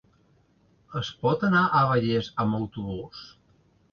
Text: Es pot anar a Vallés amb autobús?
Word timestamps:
Es 1.01 1.09
pot 1.25 1.43
anar 1.49 1.61
a 1.63 1.83
Vallés 1.91 2.31
amb 2.45 2.57
autobús? 2.61 3.23